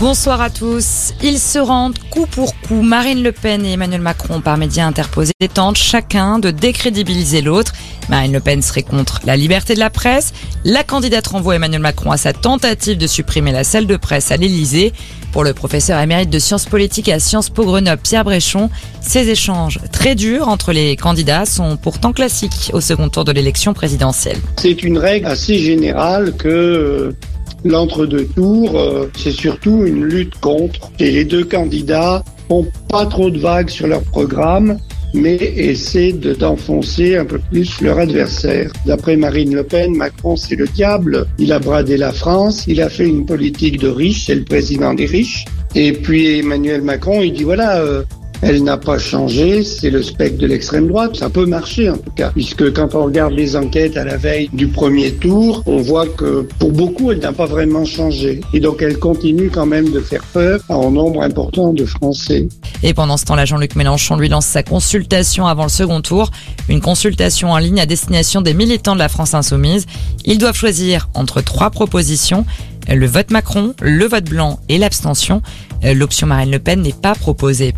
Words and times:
Bonsoir 0.00 0.40
à 0.40 0.48
tous. 0.48 1.12
Ils 1.24 1.40
se 1.40 1.58
rendent 1.58 1.98
coup 2.10 2.26
pour 2.26 2.54
coup. 2.60 2.82
Marine 2.82 3.20
Le 3.20 3.32
Pen 3.32 3.66
et 3.66 3.72
Emmanuel 3.72 4.00
Macron, 4.00 4.40
par 4.40 4.56
médias 4.56 4.86
interposés, 4.86 5.32
tentent 5.52 5.76
chacun 5.76 6.38
de 6.38 6.52
décrédibiliser 6.52 7.40
l'autre. 7.40 7.72
Marine 8.08 8.32
Le 8.32 8.38
Pen 8.38 8.62
serait 8.62 8.84
contre 8.84 9.20
la 9.24 9.36
liberté 9.36 9.74
de 9.74 9.80
la 9.80 9.90
presse. 9.90 10.32
La 10.64 10.84
candidate 10.84 11.26
renvoie 11.26 11.56
Emmanuel 11.56 11.80
Macron 11.80 12.12
à 12.12 12.16
sa 12.16 12.32
tentative 12.32 12.96
de 12.96 13.08
supprimer 13.08 13.50
la 13.50 13.64
salle 13.64 13.88
de 13.88 13.96
presse 13.96 14.30
à 14.30 14.36
l'Elysée. 14.36 14.92
Pour 15.32 15.42
le 15.42 15.52
professeur 15.52 16.00
émérite 16.00 16.30
de 16.30 16.38
sciences 16.38 16.66
politiques 16.66 17.08
à 17.08 17.18
Sciences 17.18 17.50
Po 17.50 17.64
Grenoble, 17.64 18.00
Pierre 18.00 18.24
Bréchon, 18.24 18.70
ces 19.00 19.28
échanges 19.28 19.80
très 19.90 20.14
durs 20.14 20.46
entre 20.46 20.72
les 20.72 20.94
candidats 20.94 21.44
sont 21.44 21.76
pourtant 21.76 22.12
classiques 22.12 22.70
au 22.72 22.80
second 22.80 23.08
tour 23.08 23.24
de 23.24 23.32
l'élection 23.32 23.74
présidentielle. 23.74 24.38
C'est 24.56 24.84
une 24.84 24.96
règle 24.96 25.26
assez 25.26 25.58
générale 25.58 26.34
que 26.36 26.48
euh, 26.48 27.16
l'entre-deux 27.64 28.26
tours, 28.26 28.78
euh, 28.78 29.06
c'est 29.16 29.32
surtout 29.32 29.84
une 29.84 30.04
lutte 30.04 30.38
contre. 30.40 30.90
Et 30.98 31.10
les 31.10 31.24
deux 31.24 31.44
candidats 31.44 32.24
font 32.48 32.66
pas 32.88 33.06
trop 33.06 33.30
de 33.30 33.38
vagues 33.38 33.68
sur 33.68 33.86
leur 33.86 34.02
programme, 34.02 34.78
mais 35.14 35.36
essaient 35.36 36.12
de 36.12 36.34
d'enfoncer 36.34 37.16
un 37.16 37.24
peu 37.24 37.38
plus 37.50 37.80
leur 37.80 37.98
adversaire. 37.98 38.72
D'après 38.86 39.16
Marine 39.16 39.54
Le 39.54 39.64
Pen, 39.64 39.96
Macron 39.96 40.36
c'est 40.36 40.56
le 40.56 40.66
diable. 40.66 41.26
Il 41.38 41.52
a 41.52 41.58
bradé 41.58 41.96
la 41.96 42.12
France, 42.12 42.64
il 42.66 42.80
a 42.80 42.88
fait 42.88 43.06
une 43.06 43.24
politique 43.26 43.78
de 43.78 43.88
riches, 43.88 44.26
c'est 44.26 44.34
le 44.34 44.44
président 44.44 44.94
des 44.94 45.06
riches. 45.06 45.44
Et 45.74 45.92
puis 45.92 46.38
Emmanuel 46.38 46.82
Macron, 46.82 47.20
il 47.22 47.32
dit 47.32 47.44
voilà, 47.44 47.80
euh, 47.80 48.02
elle 48.42 48.62
n'a 48.62 48.76
pas 48.76 48.98
changé, 48.98 49.64
c'est 49.64 49.90
le 49.90 50.02
spectre 50.02 50.38
de 50.38 50.46
l'extrême 50.46 50.88
droite. 50.88 51.16
Ça 51.16 51.28
peut 51.28 51.46
marcher 51.46 51.90
en 51.90 51.96
tout 51.96 52.10
cas, 52.12 52.30
puisque 52.30 52.72
quand 52.72 52.94
on 52.94 53.04
regarde 53.04 53.32
les 53.32 53.56
enquêtes 53.56 53.96
à 53.96 54.04
la 54.04 54.16
veille 54.16 54.48
du 54.52 54.68
premier 54.68 55.12
tour, 55.12 55.62
on 55.66 55.78
voit 55.78 56.06
que 56.06 56.46
pour 56.58 56.72
beaucoup, 56.72 57.10
elle 57.10 57.18
n'a 57.18 57.32
pas 57.32 57.46
vraiment 57.46 57.84
changé. 57.84 58.40
Et 58.54 58.60
donc 58.60 58.82
elle 58.82 58.98
continue 58.98 59.50
quand 59.50 59.66
même 59.66 59.90
de 59.90 60.00
faire 60.00 60.22
peur 60.32 60.60
à 60.68 60.74
un 60.74 60.90
nombre 60.90 61.22
important 61.22 61.72
de 61.72 61.84
Français. 61.84 62.48
Et 62.82 62.94
pendant 62.94 63.16
ce 63.16 63.24
temps-là, 63.24 63.44
Jean-Luc 63.44 63.74
Mélenchon 63.74 64.16
lui 64.16 64.28
lance 64.28 64.46
sa 64.46 64.62
consultation 64.62 65.46
avant 65.46 65.64
le 65.64 65.68
second 65.68 66.00
tour, 66.00 66.30
une 66.68 66.80
consultation 66.80 67.50
en 67.50 67.58
ligne 67.58 67.80
à 67.80 67.86
destination 67.86 68.40
des 68.40 68.54
militants 68.54 68.94
de 68.94 69.00
la 69.00 69.08
France 69.08 69.34
insoumise. 69.34 69.86
Ils 70.24 70.38
doivent 70.38 70.56
choisir 70.56 71.08
entre 71.14 71.40
trois 71.40 71.70
propositions 71.70 72.44
le 72.88 73.06
vote 73.06 73.30
Macron, 73.30 73.74
le 73.82 74.06
vote 74.06 74.24
blanc 74.24 74.60
et 74.68 74.78
l'abstention. 74.78 75.42
L'option 75.82 76.26
Marine 76.26 76.50
Le 76.50 76.58
Pen 76.58 76.80
n'est 76.80 76.92
pas 76.92 77.14
proposée. 77.14 77.74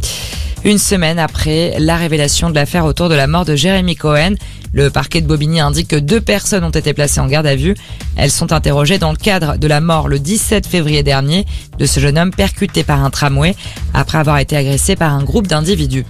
Une 0.62 0.77
semaine 0.77 1.19
après 1.19 1.77
la 1.78 1.97
révélation 1.97 2.50
de 2.50 2.55
l'affaire 2.55 2.84
autour 2.84 3.08
de 3.08 3.14
la 3.14 3.27
mort 3.27 3.47
de 3.47 3.56
Jérémy 3.56 3.97
Cohen, 3.97 4.34
le 4.75 4.91
parquet 4.91 5.22
de 5.22 5.27
Bobigny 5.27 5.58
indique 5.58 5.89
que 5.89 5.97
deux 5.97 6.20
personnes 6.20 6.64
ont 6.64 6.70
été 6.70 6.92
placées 6.92 7.20
en 7.20 7.27
garde 7.27 7.47
à 7.47 7.56
vue. 7.56 7.75
Elles 8.17 8.30
sont 8.30 8.52
interrogées 8.52 8.98
dans 8.98 9.11
le 9.11 9.17
cadre 9.17 9.56
de 9.56 9.67
la 9.67 9.80
mort 9.80 10.06
le 10.06 10.19
17 10.19 10.67
février 10.67 11.02
dernier 11.02 11.47
de 11.78 11.86
ce 11.86 11.98
jeune 11.98 12.19
homme 12.19 12.30
percuté 12.30 12.84
par 12.84 13.02
un 13.02 13.08
tramway 13.08 13.56
après 13.94 14.19
avoir 14.19 14.39
été 14.39 14.55
agressé 14.55 14.97
par 14.97 15.14
un 15.14 15.25
groupe 15.25 15.47
d'individus. 15.47 16.05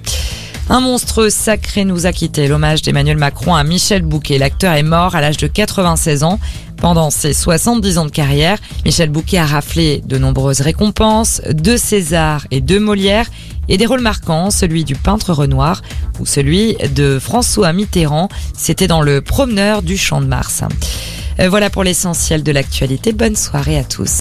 Un 0.68 0.80
monstre 0.80 1.30
sacré 1.30 1.84
nous 1.84 2.06
a 2.06 2.12
quitté. 2.12 2.46
L'hommage 2.46 2.82
d'Emmanuel 2.82 3.16
Macron 3.16 3.54
à 3.54 3.64
Michel 3.64 4.02
Bouquet. 4.02 4.38
L'acteur 4.38 4.74
est 4.74 4.82
mort 4.82 5.14
à 5.14 5.20
l'âge 5.20 5.36
de 5.36 5.46
96 5.46 6.22
ans. 6.24 6.38
Pendant 6.76 7.10
ses 7.10 7.32
70 7.32 7.98
ans 7.98 8.04
de 8.04 8.10
carrière, 8.10 8.58
Michel 8.84 9.10
Bouquet 9.10 9.38
a 9.38 9.46
raflé 9.46 10.00
de 10.06 10.16
nombreuses 10.16 10.60
récompenses, 10.60 11.42
deux 11.50 11.76
César 11.76 12.46
et 12.50 12.60
deux 12.60 12.80
Molières, 12.80 13.26
et 13.70 13.78
des 13.78 13.86
rôles 13.86 14.02
marquants, 14.02 14.50
celui 14.50 14.84
du 14.84 14.96
peintre 14.96 15.32
Renoir 15.32 15.80
ou 16.18 16.26
celui 16.26 16.76
de 16.94 17.18
François 17.18 17.72
Mitterrand. 17.72 18.28
C'était 18.54 18.88
dans 18.88 19.00
le 19.00 19.22
promeneur 19.22 19.80
du 19.80 19.96
Champ 19.96 20.20
de 20.20 20.26
Mars. 20.26 20.62
Voilà 21.48 21.70
pour 21.70 21.84
l'essentiel 21.84 22.42
de 22.42 22.52
l'actualité. 22.52 23.12
Bonne 23.12 23.36
soirée 23.36 23.78
à 23.78 23.84
tous. 23.84 24.18